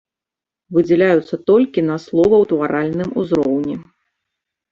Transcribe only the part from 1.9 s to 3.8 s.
словаўтваральным узроўні.